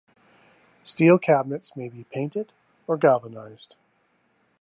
[0.83, 2.53] Steel cabinets may be painted
[2.87, 3.75] or galvanized.